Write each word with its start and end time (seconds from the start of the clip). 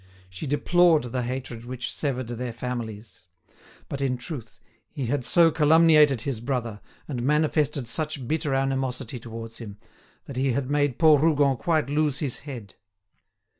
She 0.31 0.47
deplored 0.47 1.03
the 1.11 1.21
hatred 1.21 1.63
which 1.63 1.93
severed 1.93 2.29
their 2.29 2.53
families. 2.53 3.27
But, 3.87 4.01
in 4.01 4.17
truth, 4.17 4.59
he 4.89 5.05
had 5.05 5.23
so 5.23 5.51
calumniated 5.51 6.21
his 6.21 6.39
brother, 6.39 6.81
and 7.07 7.21
manifested 7.21 7.87
such 7.87 8.27
bitter 8.27 8.55
animosity 8.55 9.19
towards 9.19 9.59
him, 9.59 9.77
that 10.25 10.37
he 10.37 10.53
had 10.53 10.71
made 10.71 10.97
poor 10.97 11.19
Rougon 11.19 11.55
quite 11.55 11.87
lose 11.87 12.17
his 12.17 12.39
head. 12.39 12.73